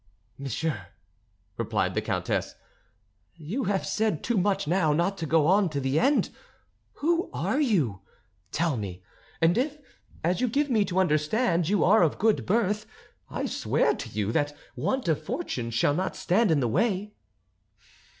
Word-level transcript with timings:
"Monsieur," 0.39 0.87
replied 1.59 1.93
the 1.93 2.01
countess, 2.01 2.55
"you 3.35 3.65
have 3.65 3.85
said 3.85 4.23
too 4.23 4.35
much 4.35 4.67
now 4.67 4.93
not 4.93 5.15
to 5.19 5.27
go 5.27 5.45
on 5.45 5.69
to 5.69 5.79
the 5.79 5.99
end. 5.99 6.31
Who 6.93 7.29
are 7.33 7.59
you? 7.61 8.01
Tell 8.51 8.77
me. 8.77 9.03
And 9.41 9.59
if, 9.59 9.77
as 10.23 10.41
you 10.41 10.47
give 10.47 10.71
me 10.71 10.85
to 10.85 10.97
understand, 10.99 11.69
you 11.69 11.83
are 11.83 12.01
of 12.01 12.17
good 12.17 12.47
birth, 12.47 12.87
I 13.29 13.45
swear 13.45 13.93
to 13.93 14.09
you 14.09 14.31
that 14.31 14.57
want 14.75 15.07
of 15.07 15.23
fortune 15.23 15.69
shall 15.69 15.93
not 15.93 16.15
stand 16.15 16.49
in 16.49 16.61
the 16.61 16.67
way." 16.67 17.13